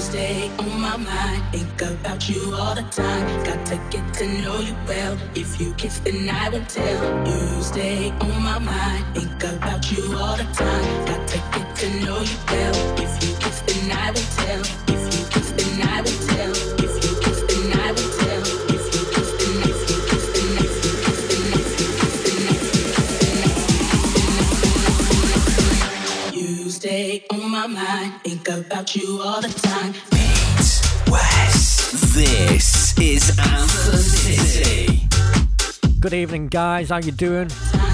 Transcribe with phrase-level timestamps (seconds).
[0.00, 1.42] stay on my mind.
[1.52, 3.44] Think about you all the time.
[3.44, 5.16] Got to get to know you well.
[5.34, 7.26] If you kiss, then I will tell.
[7.26, 9.04] You stay on my mind.
[9.14, 11.06] Think about you all the time.
[11.06, 12.98] Got to get to know you well.
[12.98, 14.89] If you kiss, then I will tell.
[26.90, 28.12] Stay on my mind.
[28.24, 29.94] Think about you all the time.
[31.08, 32.14] West.
[32.14, 35.08] This is Anthem City.
[36.00, 36.88] Good evening, guys.
[36.88, 37.48] How you doing?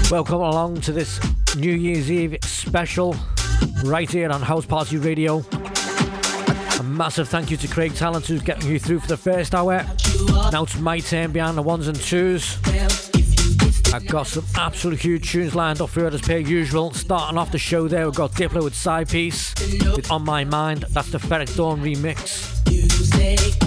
[0.09, 1.19] Welcome along to this
[1.55, 3.15] New Year's Eve special
[3.83, 5.45] right here on House Party Radio.
[6.79, 9.85] A massive thank you to Craig Talent who's getting you through for the first hour.
[10.51, 12.57] Now it's my turn behind the ones and twos.
[13.97, 16.91] I've got some absolute huge tunes lined up for it as per usual.
[16.93, 20.85] Starting off the show there, we've got Diplo with Sidepiece with On My Mind.
[20.91, 23.66] That's the Ferric Dawn remix.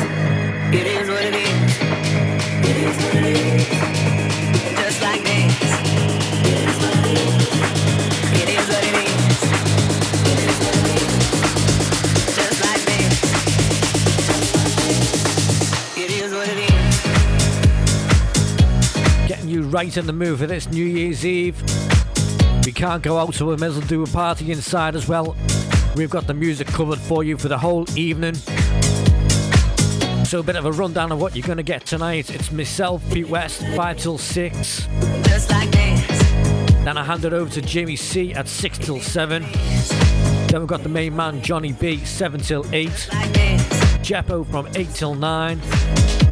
[19.71, 21.61] Right in the mood for this New Year's Eve.
[22.65, 25.35] We can't go out, so we may as well do a party inside as well.
[25.95, 28.35] We've got the music covered for you for the whole evening.
[30.25, 32.29] So, a bit of a rundown of what you're going to get tonight.
[32.29, 34.87] It's myself, Pete West, 5 till 6.
[35.23, 35.71] Just like.
[35.71, 39.43] Then I hand it over to Jimmy C at 6 till 7.
[40.47, 43.09] Then we've got the main man, Johnny B, 7 till 8.
[43.13, 43.31] Like.
[44.03, 45.61] Jeppo from 8 till 9.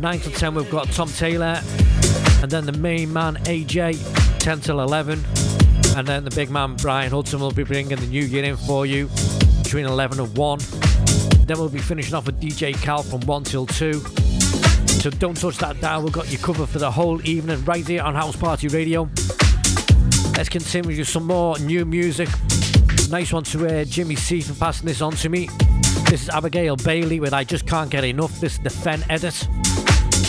[0.02, 1.62] 9 till 10, we've got Tom Taylor.
[2.42, 5.24] And then the main man, AJ, 10 till 11.
[5.98, 8.86] And then the big man, Brian Hudson, will be bringing the new year in for
[8.86, 9.10] you
[9.62, 10.60] between 11 and 1.
[11.46, 13.94] Then we'll be finishing off with DJ Cal from 1 till 2.
[15.00, 18.04] So don't touch that dial, we've got you covered for the whole evening right here
[18.04, 19.10] on House Party Radio.
[20.36, 22.30] Let's continue with some more new music.
[23.10, 25.50] Nice one to uh, Jimmy C for passing this on to me.
[26.10, 28.40] This is Abigail Bailey with I Just Can't Get Enough.
[28.40, 29.48] This is the Fen edit.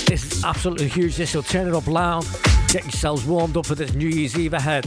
[0.06, 2.24] This is absolutely huge, this, will turn it up loud.
[2.68, 4.86] Get yourselves warmed up for this New Year's Eve ahead.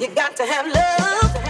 [0.00, 1.49] You got to have love.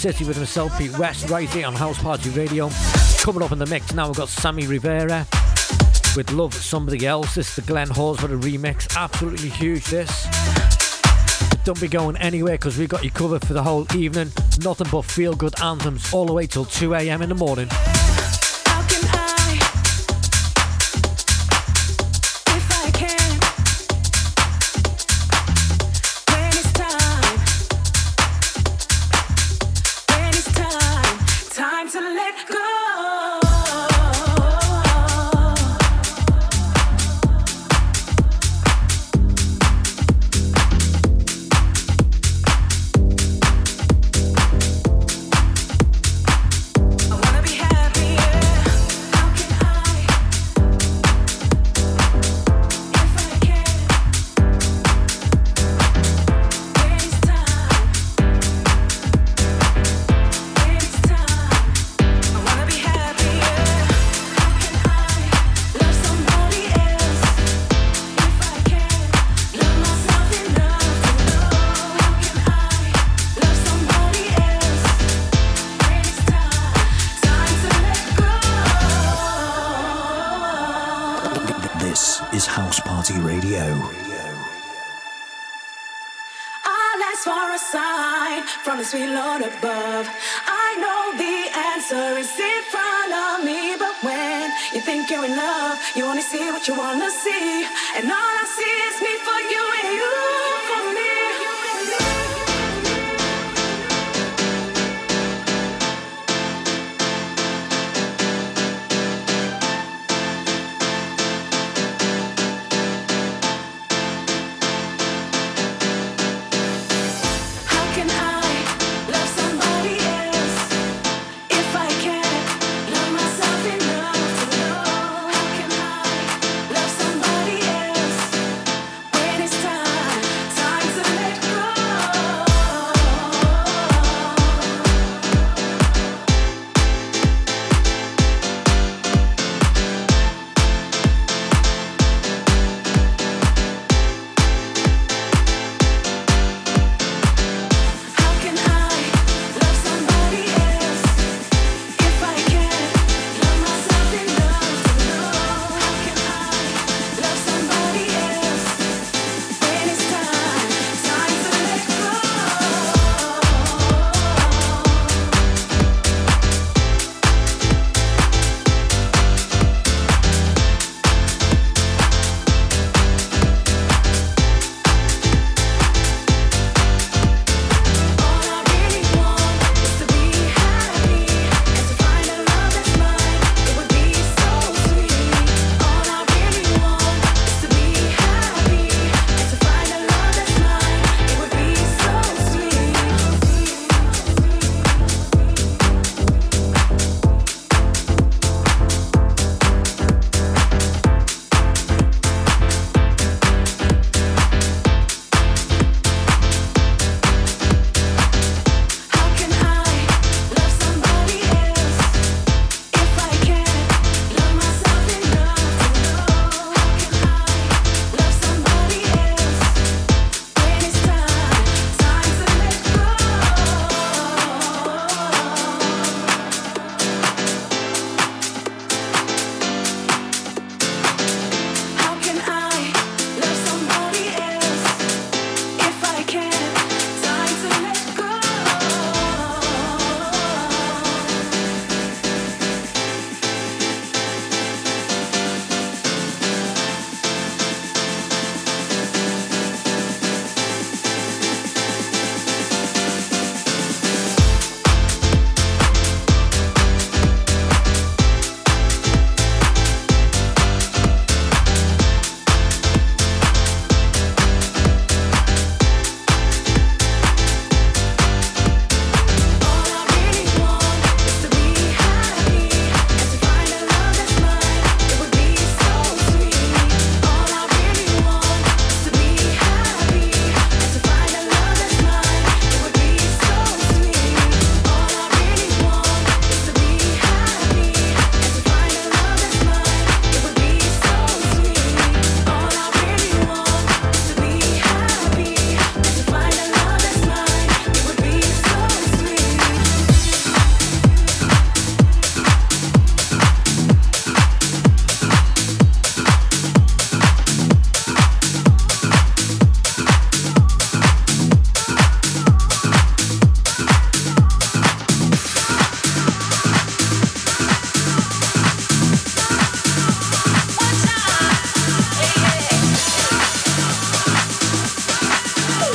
[0.00, 2.70] City with myself, Pete West, right here on House Party Radio.
[3.18, 5.26] Coming up in the mix now, we've got Sammy Rivera
[6.16, 7.34] with Love Somebody Else.
[7.34, 8.96] This is the Glenn Horsburgh remix.
[8.96, 10.26] Absolutely huge, this.
[11.50, 14.32] But don't be going anywhere because we've got you covered for the whole evening.
[14.62, 17.20] Nothing but feel good anthems all the way till 2 a.m.
[17.20, 17.68] in the morning.
[94.90, 95.78] think you're in love.
[95.94, 97.64] You only see what you wanna see,
[97.96, 100.49] and all I see is me for you and you.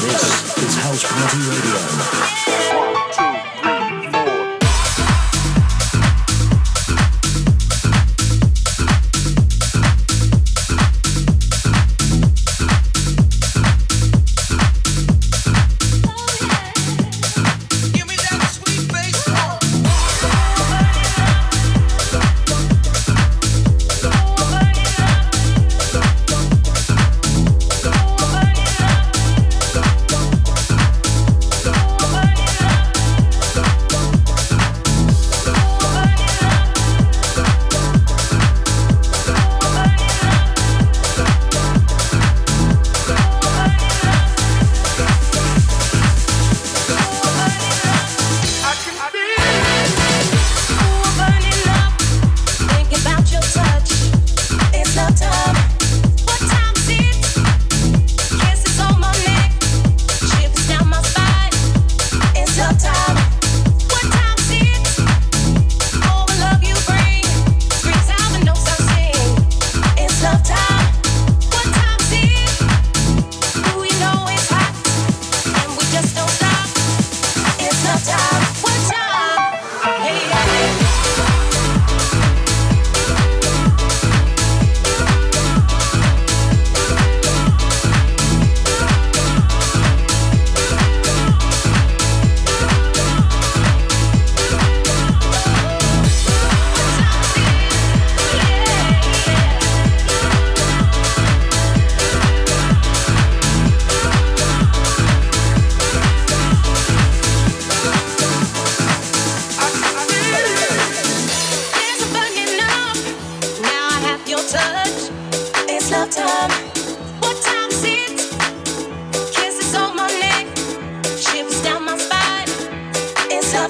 [0.06, 2.85] This is House Party Radio.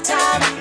[0.05, 0.54] time.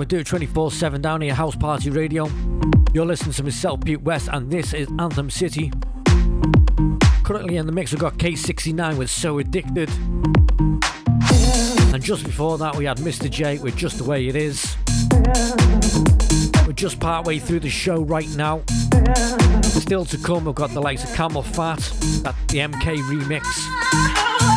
[0.00, 2.26] We do it 24 7 down here, House Party Radio.
[2.94, 5.70] You're listening to myself, Pete West, and this is Anthem City.
[7.22, 9.90] Currently in the mix, we've got K69 with So Addicted.
[11.92, 13.28] And just before that, we had Mr.
[13.28, 14.74] J with Just the Way It Is.
[16.66, 18.62] We're just part way through the show right now.
[19.60, 23.44] Still to come, we've got the likes of CamelPhat, that the MK remix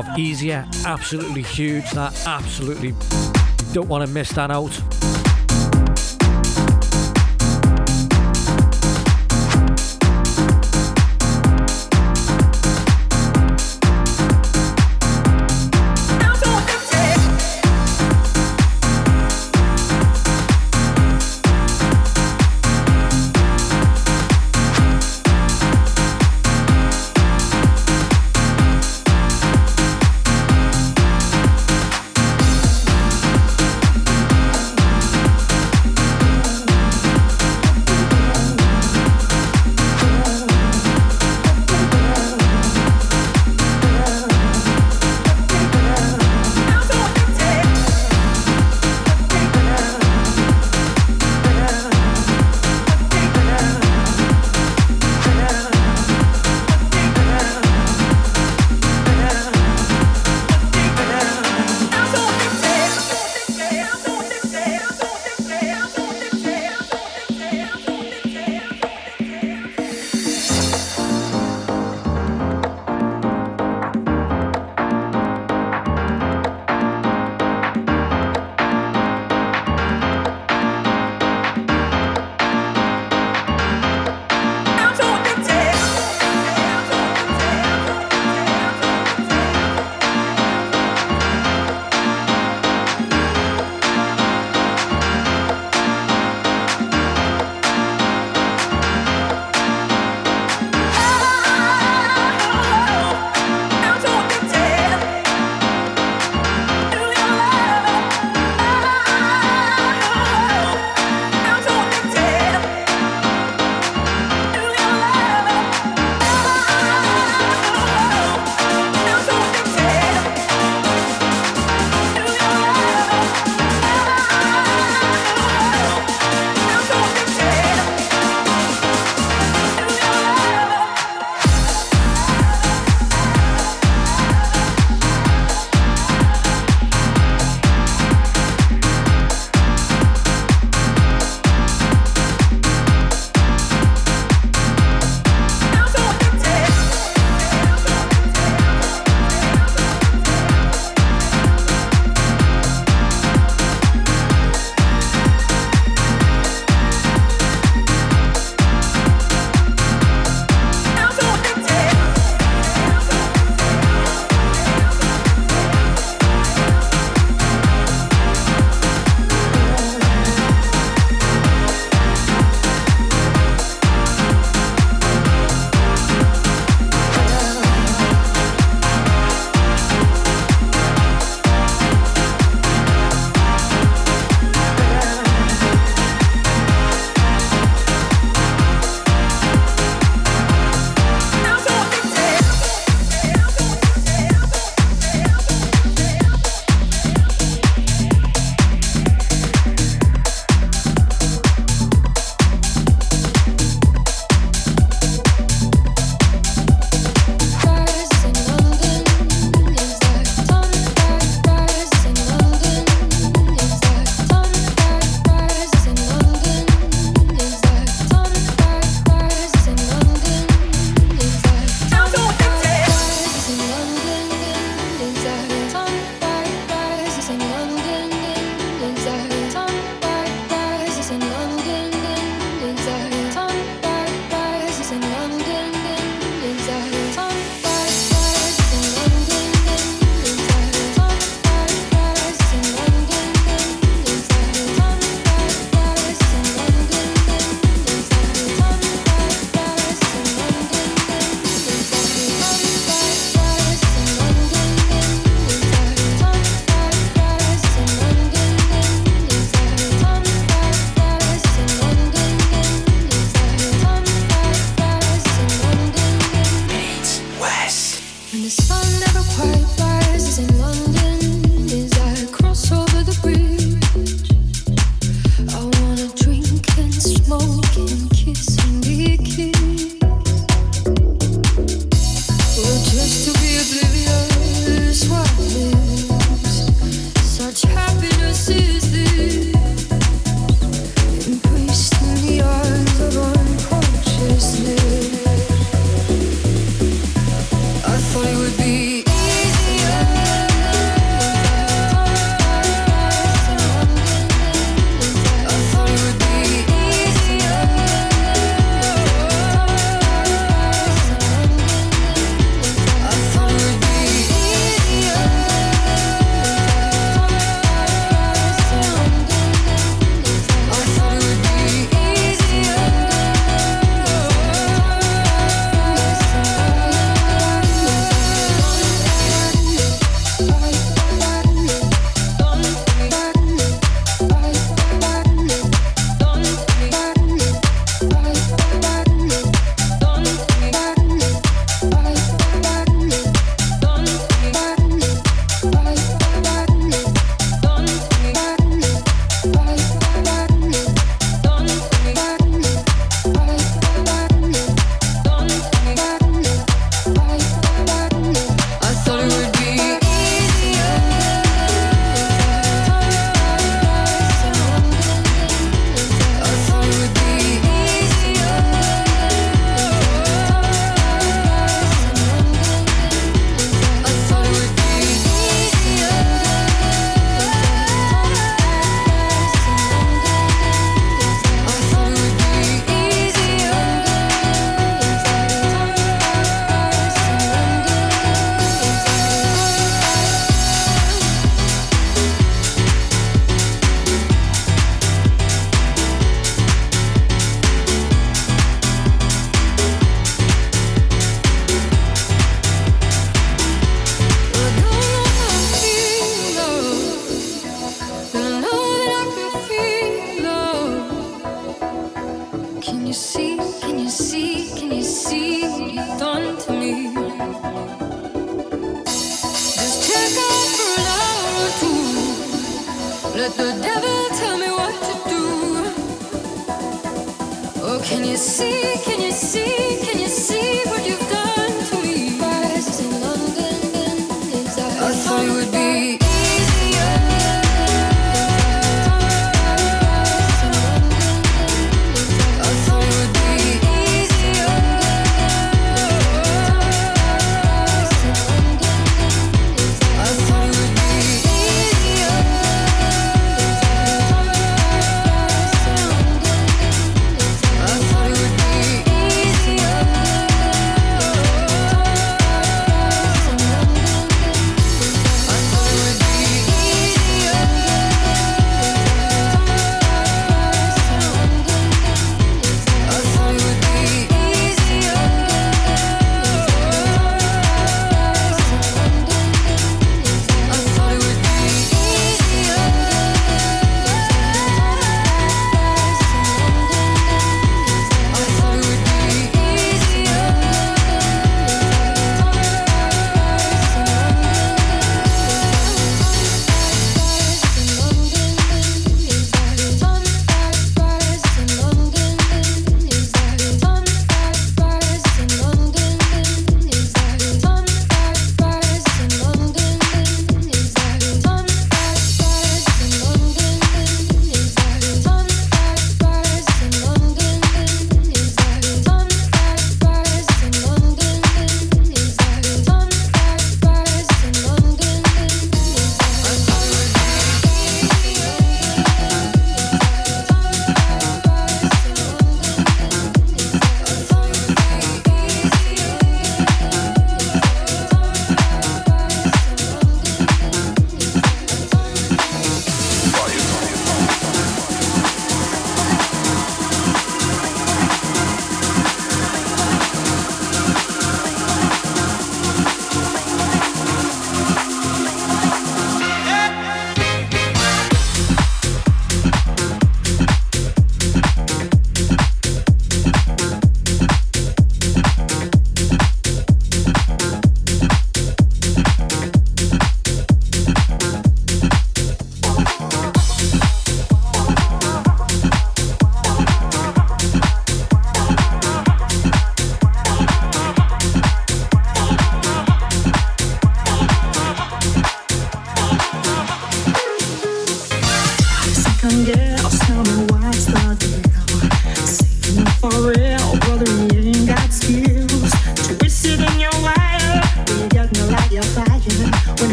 [0.00, 1.88] of Easier, absolutely huge.
[1.92, 2.92] That absolutely
[3.72, 4.72] don't want to miss that out.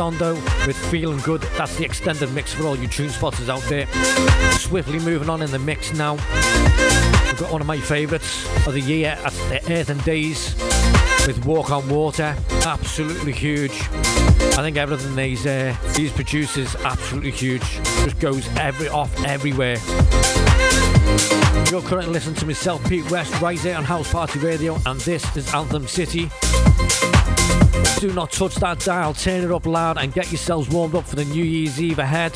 [0.00, 1.42] With Feeling Good.
[1.58, 3.86] That's the extended mix for all you tune spotters out there.
[4.52, 6.14] Swiftly moving on in the mix now.
[6.14, 9.18] We've got one of my favourites of the year.
[9.22, 10.54] That's the Earth and Days
[11.26, 12.34] with Walk on Water.
[12.64, 13.72] Absolutely huge.
[13.72, 17.60] I think everything these uh, these producers absolutely huge.
[17.60, 19.76] Just goes every off everywhere.
[21.70, 25.36] You're currently listening to myself, Pete West, right here on House Party Radio, and this
[25.36, 26.30] is Anthem City.
[27.98, 31.16] Do not touch that dial, turn it up loud, and get yourselves warmed up for
[31.16, 32.32] the New Year's Eve ahead.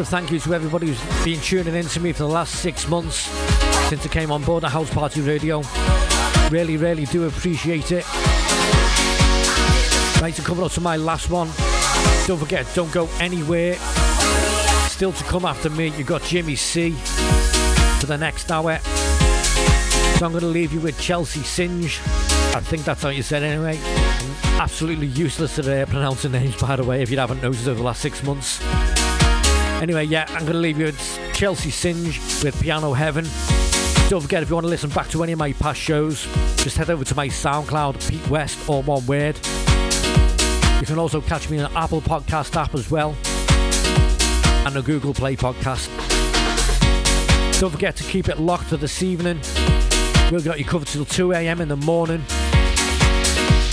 [0.00, 2.88] Massive thank you to everybody who's been tuning in to me for the last six
[2.88, 3.28] months
[3.90, 5.62] since I came on board at House Party Radio.
[6.50, 8.06] Really, really do appreciate it.
[10.22, 11.48] Right, to come up to my last one.
[12.26, 13.74] Don't forget, don't go anywhere.
[14.88, 16.92] Still to come after me, you've got Jimmy C
[18.00, 18.78] for the next hour.
[18.78, 22.00] So I'm going to leave you with Chelsea Singe.
[22.54, 23.78] I think that's how you said anyway.
[24.58, 27.84] Absolutely useless at uh, pronouncing names, by the way, if you haven't noticed over the
[27.84, 28.62] last six months.
[29.80, 33.24] Anyway, yeah, I'm going to leave you with Chelsea Singe with Piano Heaven.
[34.10, 36.24] Don't forget, if you want to listen back to any of my past shows,
[36.56, 39.36] just head over to my SoundCloud, Pete West, all one word.
[40.80, 43.16] You can also catch me on the Apple Podcast app as well,
[44.66, 45.88] and the Google Play Podcast.
[47.58, 49.38] Don't forget to keep it locked for this evening.
[50.30, 51.62] We've got you covered till 2 a.m.
[51.62, 52.22] in the morning.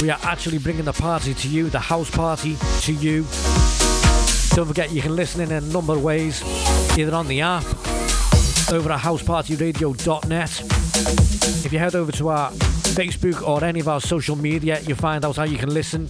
[0.01, 3.25] We are actually bringing the party to you, the house party to you.
[4.57, 6.41] Don't forget you can listen in a number of ways,
[6.97, 7.63] either on the app,
[8.71, 10.61] over at housepartyradio.net.
[11.63, 12.51] If you head over to our
[12.87, 16.09] Facebook or any of our social media, you'll find out how you can listen.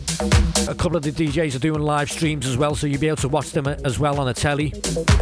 [0.67, 3.17] A couple of the DJs are doing live streams as well, so you'll be able
[3.17, 4.73] to watch them as well on a telly,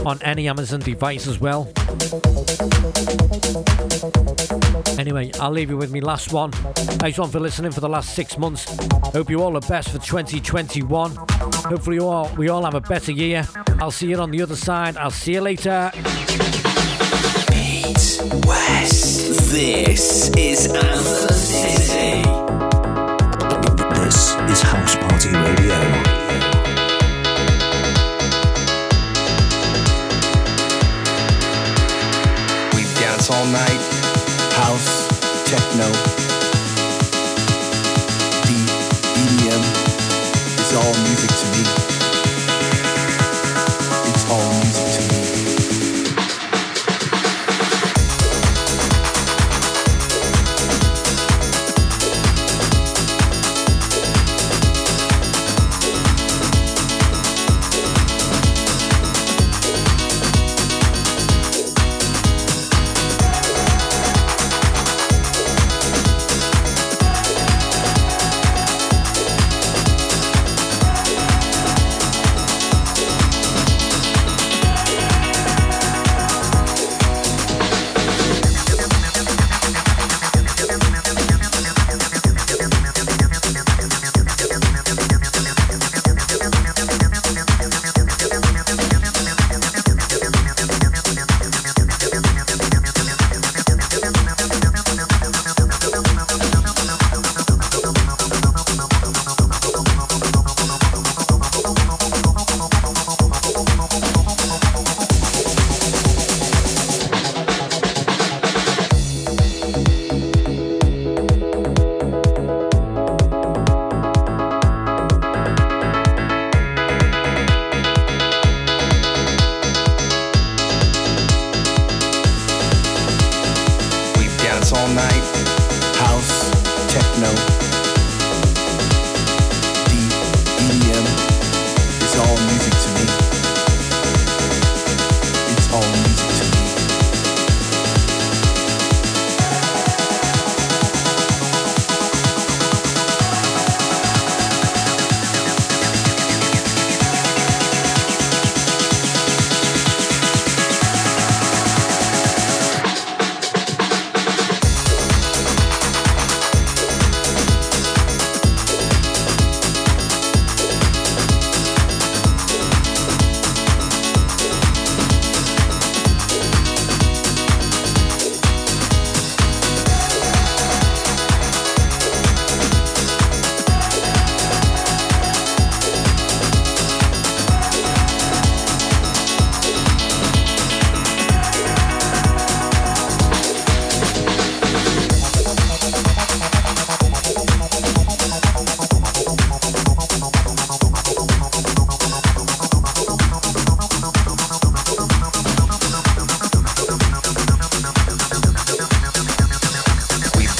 [0.05, 1.71] on any Amazon device as well.
[4.97, 6.51] Anyway, I'll leave you with me last one.
[6.51, 8.65] Thanks one for listening for the last six months.
[9.13, 11.15] Hope you all the best for 2021.
[11.15, 13.47] Hopefully, all we all have a better year.
[13.79, 14.97] I'll see you on the other side.
[14.97, 15.91] I'll see you later.
[18.85, 22.21] Yes, this is Anthem City.
[23.97, 25.79] This is House Party Radio.
[32.75, 33.81] We dance all night.
[34.53, 35.07] House,
[35.49, 35.89] techno,
[38.45, 38.57] the
[39.17, 39.63] EDM.
[40.61, 41.54] is all music to me.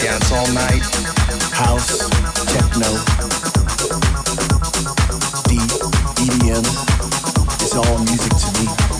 [0.06, 0.84] dance all night,
[1.52, 1.98] house,
[2.54, 2.92] techno,
[5.48, 5.72] deep,
[6.22, 6.66] EDM.
[7.64, 8.95] It's all music to me.